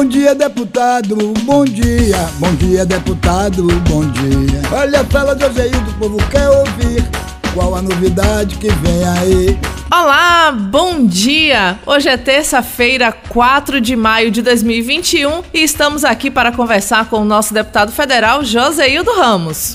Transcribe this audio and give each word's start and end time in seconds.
Bom 0.00 0.06
dia, 0.06 0.34
deputado, 0.34 1.14
bom 1.42 1.62
dia. 1.62 2.16
Bom 2.38 2.54
dia, 2.54 2.86
deputado, 2.86 3.64
bom 3.86 4.00
dia. 4.12 4.62
Olha 4.72 5.02
a 5.02 5.04
fala 5.04 5.36
de 5.36 5.44
Ozeildo, 5.44 5.90
o 5.90 5.94
povo 5.98 6.16
quer 6.30 6.48
ouvir. 6.48 7.04
Qual 7.52 7.74
a 7.74 7.82
novidade 7.82 8.56
que 8.56 8.68
vem 8.68 9.04
aí? 9.04 9.58
Olá, 9.92 10.52
bom 10.52 11.04
dia! 11.04 11.78
Hoje 11.84 12.08
é 12.08 12.16
terça-feira, 12.16 13.12
4 13.12 13.78
de 13.78 13.94
maio 13.94 14.30
de 14.30 14.40
2021 14.40 15.42
e 15.52 15.62
estamos 15.62 16.02
aqui 16.02 16.30
para 16.30 16.50
conversar 16.50 17.10
com 17.10 17.18
o 17.18 17.24
nosso 17.26 17.52
deputado 17.52 17.92
federal 17.92 18.42
Joseildo 18.42 19.12
Ramos. 19.12 19.74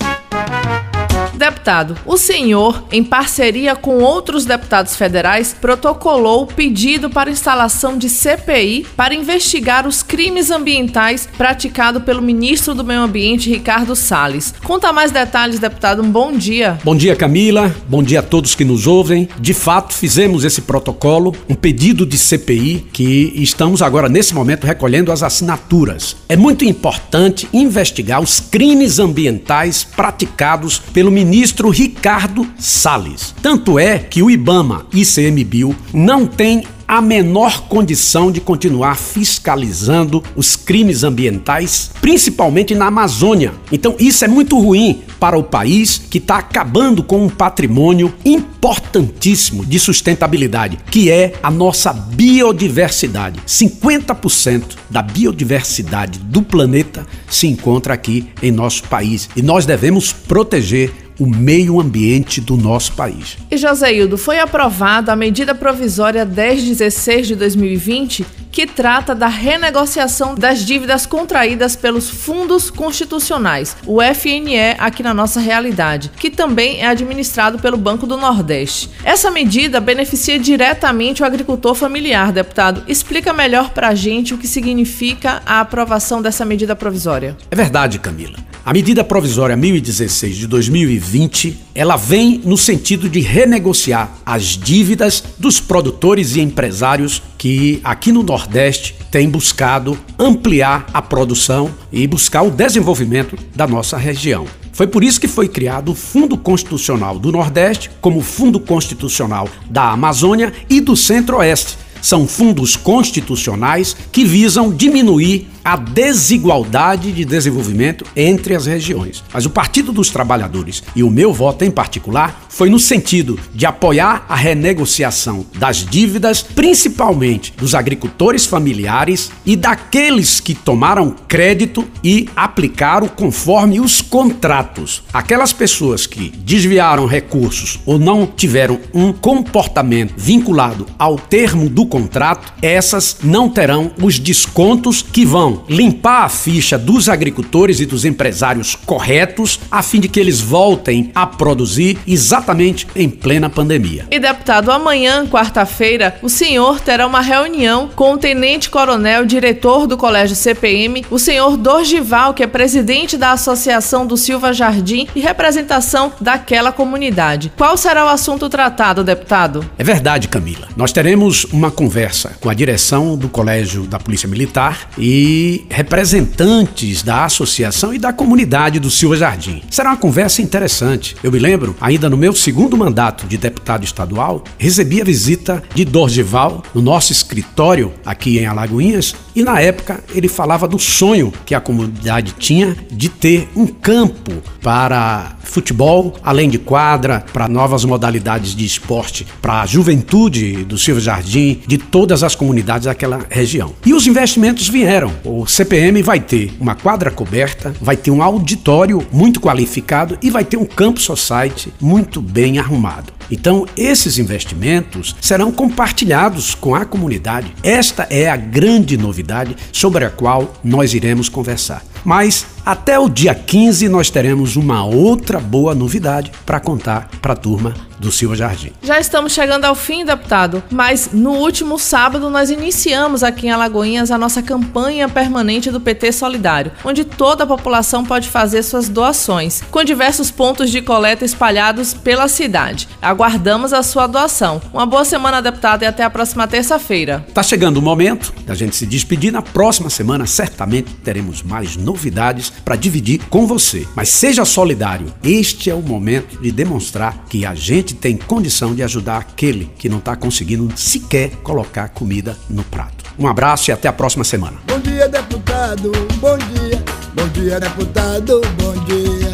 Deputado, 1.46 1.96
o 2.08 2.18
senhor, 2.18 2.86
em 2.92 3.04
parceria 3.04 3.76
com 3.76 4.00
outros 4.00 4.46
deputados 4.46 4.96
federais, 4.96 5.54
protocolou 5.54 6.42
o 6.42 6.48
pedido 6.48 7.08
para 7.08 7.30
instalação 7.30 8.00
de 8.00 8.10
CPI 8.10 8.88
para 8.98 9.14
investigar 9.14 9.88
os 9.88 10.02
crimes 10.02 10.50
ambientais 10.50 11.30
praticados 11.38 12.02
pelo 12.02 12.20
ministro 12.20 12.74
do 12.74 12.84
Meio 12.84 13.02
Ambiente, 13.02 13.52
Ricardo 13.52 13.96
Salles. 13.96 14.56
Conta 14.64 14.92
mais 14.92 15.12
detalhes, 15.12 15.60
deputado. 15.60 16.02
Um 16.02 16.10
bom 16.10 16.36
dia. 16.36 16.80
Bom 16.84 16.96
dia, 16.96 17.16
Camila. 17.16 17.72
Bom 17.88 18.02
dia 18.02 18.22
a 18.22 18.24
todos 18.24 18.56
que 18.56 18.66
nos 18.66 18.88
ouvem. 18.88 19.30
De 19.40 19.54
fato, 19.54 19.94
fizemos 19.94 20.46
esse 20.46 20.62
protocolo, 20.62 21.32
um 21.48 21.54
pedido 21.54 22.08
de 22.08 22.18
CPI 22.18 22.88
que 22.92 23.34
estamos 23.36 23.84
agora, 23.84 24.10
nesse 24.10 24.34
momento, 24.34 24.66
recolhendo 24.66 25.12
as 25.12 25.22
assinaturas. 25.22 26.16
É 26.28 26.36
muito 26.36 26.66
importante 26.66 27.48
investigar 27.54 28.20
os 28.20 28.40
crimes 28.40 28.98
ambientais 28.98 29.84
praticados 29.84 30.80
pelo 30.80 31.12
ministro 31.12 31.35
ministro 31.36 31.70
Ricardo 31.70 32.48
Salles. 32.58 33.36
Tanto 33.42 33.78
é 33.78 34.00
que 34.00 34.24
o 34.24 34.32
IBAMA 34.32 34.86
e 34.94 35.02
ICMBio 35.02 35.76
não 35.94 36.26
têm 36.26 36.64
a 36.88 37.02
menor 37.02 37.68
condição 37.68 38.32
de 38.32 38.40
continuar 38.40 38.96
fiscalizando 38.96 40.24
os 40.34 40.56
crimes 40.56 41.04
ambientais, 41.04 41.92
principalmente 42.00 42.74
na 42.74 42.86
Amazônia. 42.86 43.54
Então, 43.70 43.96
isso 44.00 44.24
é 44.24 44.30
muito 44.30 44.58
ruim 44.58 45.02
para 45.20 45.38
o 45.38 45.44
país 45.44 45.98
que 45.98 46.20
está 46.20 46.38
acabando 46.38 47.04
com 47.04 47.26
um 47.26 47.30
patrimônio 47.30 48.14
importantíssimo 48.24 49.66
de 49.66 49.80
sustentabilidade, 49.80 50.78
que 50.90 51.10
é 51.10 51.34
a 51.42 51.50
nossa 51.52 51.92
biodiversidade. 51.92 53.42
50% 53.46 54.64
da 54.90 55.02
biodiversidade 55.02 56.20
do 56.20 56.42
planeta 56.42 57.06
se 57.28 57.48
encontra 57.48 57.94
aqui 57.94 58.30
em 58.42 58.52
nosso 58.52 58.84
país 58.84 59.28
e 59.36 59.42
nós 59.42 59.66
devemos 59.66 60.14
proteger 60.14 61.05
o 61.20 61.26
meio 61.26 61.80
ambiente 61.80 62.42
do 62.42 62.58
nosso 62.58 62.94
país. 62.94 63.38
E 63.50 63.58
Joséildo, 63.58 64.18
foi 64.18 64.40
aprovada 64.40 65.12
a 65.12 65.16
medida 65.16 65.56
provisória 65.56 66.26
1016 66.26 67.28
de 67.28 67.36
2020 67.36 68.26
que 68.56 68.66
trata 68.66 69.14
da 69.14 69.28
renegociação 69.28 70.34
das 70.34 70.66
dívidas 70.66 71.06
contraídas 71.06 71.76
pelos 71.76 72.10
fundos 72.10 72.70
constitucionais, 72.70 73.76
o 73.86 74.02
FNE 74.02 74.78
aqui 74.80 75.04
na 75.04 75.14
nossa 75.14 75.42
realidade, 75.42 76.10
que 76.18 76.30
também 76.30 76.80
é 76.80 76.88
administrado 76.88 77.60
pelo 77.60 77.76
Banco 77.76 78.08
do 78.08 78.16
Nordeste. 78.16 78.90
Essa 79.04 79.30
medida 79.30 79.82
beneficia 79.82 80.40
diretamente 80.40 81.22
o 81.22 81.26
agricultor 81.26 81.76
familiar, 81.76 82.32
deputado. 82.32 82.82
Explica 82.88 83.34
melhor 83.34 83.72
para 83.72 83.90
a 83.90 83.96
gente 83.96 84.34
o 84.34 84.38
que 84.38 84.48
significa 84.48 85.42
a 85.46 85.60
aprovação 85.60 86.22
dessa 86.22 86.46
medida 86.46 86.78
provisória. 86.78 87.36
É 87.52 87.56
verdade, 87.58 88.00
Camila. 88.00 88.38
A 88.66 88.74
medida 88.74 89.04
provisória 89.04 89.56
1016 89.56 90.38
de 90.38 90.48
2020, 90.48 91.56
ela 91.76 91.96
vem 91.96 92.42
no 92.44 92.58
sentido 92.58 93.08
de 93.08 93.20
renegociar 93.20 94.12
as 94.26 94.58
dívidas 94.58 95.24
dos 95.38 95.60
produtores 95.60 96.36
e 96.36 96.42
empresários 96.42 97.22
que 97.38 97.80
aqui 97.84 98.12
no 98.12 98.24
Nordeste 98.24 98.96
têm 99.12 99.30
buscado 99.30 99.96
ampliar 100.18 100.88
a 100.92 101.00
produção 101.00 101.70
e 101.92 102.08
buscar 102.08 102.42
o 102.42 102.50
desenvolvimento 102.50 103.38
da 103.56 103.68
nossa 103.68 103.98
região. 103.98 104.48
Foi 104.74 104.88
por 104.88 105.04
isso 105.04 105.22
que 105.22 105.28
foi 105.28 105.48
criado 105.48 105.92
o 105.92 105.96
Fundo 105.96 106.36
Constitucional 106.36 107.20
do 107.20 107.32
Nordeste, 107.32 107.92
como 108.02 108.20
Fundo 108.20 108.60
Constitucional 108.60 109.48
da 109.70 109.92
Amazônia 109.92 110.52
e 110.68 110.82
do 110.82 110.96
Centro-Oeste. 110.96 111.78
São 112.02 112.28
fundos 112.28 112.76
constitucionais 112.76 113.96
que 114.12 114.26
visam 114.26 114.72
diminuir 114.72 115.50
a 115.66 115.76
desigualdade 115.76 117.12
de 117.12 117.26
desenvolvimento 117.26 118.06
entre 118.16 118.54
as 118.54 118.68
regiões. 118.68 119.24
Mas 119.34 119.48
o 119.48 119.50
Partido 119.50 119.92
dos 119.92 120.12
Trabalhadores 120.12 120.84
e 120.96 121.02
o 121.02 121.10
meu 121.10 121.34
voto 121.34 121.66
em 121.66 121.72
particular 121.72 122.46
foi 122.50 122.70
no 122.70 122.80
sentido 122.80 123.40
de 123.52 123.66
apoiar 123.66 124.26
a 124.30 124.36
renegociação 124.36 125.44
das 125.58 125.78
dívidas, 125.78 126.44
principalmente 126.44 127.52
dos 127.58 127.74
agricultores 127.74 128.46
familiares 128.46 129.32
e 129.44 129.56
daqueles 129.56 130.40
que 130.40 130.54
tomaram 130.54 131.16
crédito 131.28 131.84
e 132.04 132.30
aplicaram 132.36 133.08
conforme 133.08 133.80
os 133.80 134.02
contratos. 134.02 135.02
Aquelas 135.12 135.52
pessoas 135.52 136.06
que 136.06 136.30
desviaram 136.30 137.08
recursos 137.08 137.80
ou 137.88 137.98
não 137.98 138.28
tiveram 138.28 138.80
um 138.94 139.12
comportamento 139.12 140.14
vinculado 140.16 140.86
ao 141.00 141.18
termo 141.18 141.68
do 141.70 141.88
contrato, 141.88 142.54
essas 142.62 143.18
não 143.24 143.50
terão 143.50 143.92
os 144.00 144.20
descontos 144.20 145.02
que 145.02 145.26
vão 145.26 145.55
limpar 145.70 146.26
a 146.26 146.30
ficha 146.30 146.78
dos 146.78 147.10
agricultores 147.10 147.80
e 147.80 147.86
dos 147.86 148.06
empresários 148.06 148.76
corretos, 148.76 149.60
a 149.70 149.82
fim 149.82 150.00
de 150.00 150.08
que 150.08 150.20
eles 150.20 150.42
voltem 150.42 151.12
a 151.14 151.26
produzir 151.26 151.98
exatamente 152.08 152.88
em 152.96 153.10
plena 153.10 153.50
pandemia. 153.50 154.06
E 154.12 154.20
deputado, 154.20 154.72
amanhã, 154.72 155.26
quarta-feira, 155.28 156.18
o 156.22 156.30
senhor 156.30 156.80
terá 156.80 157.06
uma 157.06 157.22
reunião 157.22 157.90
com 157.96 158.14
o 158.14 158.18
tenente-coronel, 158.18 159.26
diretor 159.26 159.88
do 159.88 159.98
Colégio 159.98 160.36
CPM, 160.36 161.06
o 161.10 161.20
senhor 161.20 161.58
Dorgival, 161.58 162.34
que 162.34 162.44
é 162.44 162.48
presidente 162.48 163.18
da 163.18 163.32
Associação 163.32 164.06
do 164.06 164.18
Silva 164.18 164.54
Jardim 164.54 165.08
e 165.16 165.20
representação 165.20 166.12
daquela 166.20 166.72
comunidade. 166.72 167.52
Qual 167.58 167.78
será 167.78 168.06
o 168.06 168.10
assunto 168.10 168.50
tratado, 168.50 169.04
deputado? 169.04 169.66
É 169.78 169.84
verdade, 169.84 170.28
Camila. 170.28 170.68
Nós 170.76 170.92
teremos 170.92 171.46
uma 171.46 171.72
conversa 171.72 172.36
com 172.40 172.50
a 172.50 172.54
direção 172.54 173.18
do 173.18 173.30
Colégio 173.30 173.84
da 173.84 174.00
Polícia 174.00 174.28
Militar 174.28 174.90
e 174.98 175.45
representantes 175.70 177.04
da 177.04 177.26
associação 177.26 177.94
e 177.94 178.00
da 178.00 178.12
comunidade 178.12 178.80
do 178.80 178.90
Silva 178.90 179.18
Jardim. 179.18 179.62
Será 179.70 179.92
uma 179.92 179.98
conversa 179.98 180.42
interessante. 180.42 181.16
Eu 181.24 181.32
me 181.32 181.40
lembro, 181.40 181.76
ainda 181.80 182.10
no 182.10 182.18
meu 182.18 182.34
segundo 182.34 182.78
mandato 182.78 183.28
de 183.28 183.38
deputado 183.38 183.84
estadual, 183.84 184.44
recebi 184.58 185.02
a 185.02 185.06
visita 185.06 185.64
de 185.74 185.86
Dorgival 185.86 186.64
no 186.74 186.82
nosso 186.82 187.12
escritório 187.12 187.94
aqui 188.06 188.40
em 188.40 188.46
Alagoinhas 188.46 189.16
e 189.36 189.44
na 189.44 189.60
época 189.60 190.04
ele 190.14 190.28
falava 190.28 190.68
do 190.68 190.80
sonho 190.80 191.34
que 191.46 191.54
a 191.54 191.60
comunidade 191.60 192.34
tinha 192.40 192.76
de 192.92 193.10
ter 193.10 193.50
um 193.56 193.68
campo 193.68 194.32
para 194.62 195.36
futebol, 195.44 196.16
além 196.24 196.50
de 196.50 196.58
quadra, 196.58 197.24
para 197.32 197.48
novas 197.48 197.86
modalidades 197.86 198.56
de 198.56 198.66
esporte, 198.66 199.26
para 199.42 199.62
a 199.62 199.66
juventude 199.66 200.64
do 200.64 200.78
Silva 200.78 201.00
Jardim, 201.00 201.62
de 201.66 201.78
todas 201.78 202.24
as 202.24 202.36
comunidades 202.36 202.86
daquela 202.86 203.26
região. 203.30 203.74
E 203.86 203.94
os 203.94 204.08
investimentos 204.08 204.68
vieram. 204.68 205.14
O 205.38 205.46
CPM 205.46 206.02
vai 206.02 206.18
ter 206.18 206.54
uma 206.62 206.76
quadra 206.76 207.12
coberta, 207.12 207.76
vai 207.82 207.98
ter 207.98 208.10
um 208.10 208.24
auditório 208.24 209.06
muito 209.12 209.42
qualificado 209.42 210.18
e 210.22 210.30
vai 210.30 210.46
ter 210.46 210.56
um 210.56 210.64
campo 210.64 210.98
society 210.98 211.74
muito 211.82 212.22
bem 212.22 212.58
arrumado. 212.58 213.12
Então, 213.30 213.66
esses 213.76 214.18
investimentos 214.18 215.16
serão 215.22 215.52
compartilhados 215.52 216.56
com 216.56 216.76
a 216.76 216.86
comunidade. 216.86 217.54
Esta 217.64 218.08
é 218.10 218.30
a 218.30 218.36
grande 218.36 218.98
novidade 218.98 219.56
sobre 219.72 220.06
a 220.06 220.10
qual 220.10 220.54
nós 220.64 220.94
iremos 220.94 221.30
conversar. 221.30 221.84
Mas 222.04 222.46
até 222.66 223.00
o 223.00 223.10
dia 223.10 223.34
15 223.34 223.90
nós 223.90 224.10
teremos 224.10 224.56
uma 224.56 224.84
outra 224.86 225.40
boa 225.40 225.76
novidade 225.76 226.32
para 226.46 226.60
contar 226.60 227.10
para 227.22 227.34
a 227.34 227.36
turma 227.36 227.74
do 228.00 228.12
Silva 228.12 228.36
Jardim. 228.36 228.72
Já 228.84 229.00
estamos 229.00 229.34
chegando 229.34 229.66
ao 229.66 229.76
fim, 229.76 230.04
deputado, 230.04 230.62
mas 230.70 231.10
no 231.14 231.32
último 231.32 231.80
sábado 231.80 232.30
nós 232.30 232.50
iniciamos 232.50 233.24
aqui 233.24 233.48
em 233.48 233.52
Alagoinhas 233.52 234.12
a 234.12 234.18
nossa 234.18 234.42
campanha 234.42 235.08
permanente 235.08 235.72
do 235.72 235.80
PT 235.80 236.12
Solidário, 236.12 236.72
onde 236.84 237.06
toda 237.06 237.44
a 237.44 237.48
população 237.48 238.04
pode 238.04 238.30
fazer 238.30 238.64
suas 238.64 238.90
doações, 238.90 239.62
com 239.72 239.84
diversos 239.84 240.30
pontos 240.30 240.70
de 240.70 240.82
coleta 240.82 241.24
espalhados 241.24 241.94
pela 241.94 242.28
cidade. 242.28 242.88
Aguardamos 243.16 243.72
a 243.72 243.82
sua 243.82 244.08
doação. 244.08 244.62
Uma 244.74 244.86
boa 244.86 245.06
semana, 245.06 245.42
deputado, 245.42 245.84
e 245.84 245.86
até 245.86 246.04
a 246.04 246.10
próxima 246.10 246.46
terça-feira. 246.50 247.26
Tá 247.34 247.42
chegando 247.42 247.78
o 247.78 247.82
momento 247.82 248.34
da 248.46 248.54
gente 248.54 248.76
se 248.76 248.86
despedir. 248.86 249.32
Na 249.32 249.42
próxima 249.42 249.90
semana, 249.90 250.28
certamente 250.28 250.94
teremos 250.96 251.42
mais 251.42 251.78
novidades 251.78 252.50
para 252.50 252.76
dividir 252.76 253.22
com 253.30 253.48
você. 253.48 253.88
Mas 253.96 254.10
seja 254.10 254.44
solidário. 254.44 255.14
Este 255.24 255.70
é 255.70 255.74
o 255.74 255.82
momento 255.82 256.42
de 256.42 256.52
demonstrar 256.52 257.24
que 257.30 257.46
a 257.46 257.56
gente 257.56 257.96
tem 257.96 258.18
condição 258.18 258.76
de 258.76 258.84
ajudar 258.84 259.20
aquele 259.20 259.72
que 259.78 259.88
não 259.88 260.00
está 260.00 260.14
conseguindo 260.18 260.70
sequer 260.76 261.32
colocar 261.38 261.88
comida 261.88 262.38
no 262.50 262.66
prato. 262.66 263.06
Um 263.18 263.30
abraço 263.30 263.72
e 263.72 263.72
até 263.72 263.88
a 263.88 263.94
próxima 263.94 264.26
semana. 264.26 264.58
Bom 264.68 264.80
dia, 264.80 265.08
deputado. 265.08 265.90
Bom 266.20 266.38
dia. 266.38 266.84
Bom 267.16 267.30
dia, 267.30 267.62
deputado. 267.62 268.42
Bom 268.58 268.74
dia. 268.84 269.25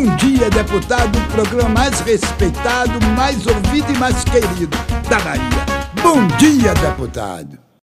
Bom 0.00 0.16
dia, 0.16 0.48
deputado. 0.48 1.14
O 1.18 1.32
programa 1.32 1.68
mais 1.68 2.00
respeitado, 2.00 2.98
mais 3.14 3.46
ouvido 3.46 3.92
e 3.92 3.98
mais 3.98 4.24
querido 4.24 4.74
da 5.10 5.20
Bahia. 5.20 5.42
Bom 6.02 6.26
dia, 6.38 6.72
deputado. 6.72 7.59